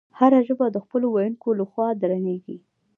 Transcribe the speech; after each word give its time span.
هره 0.19 0.39
ژبه 0.47 0.65
د 0.71 0.77
خپلو 0.85 1.07
ویونکو 1.09 1.49
له 1.59 1.65
خوا 1.71 1.87
درنیږي. 2.01 2.57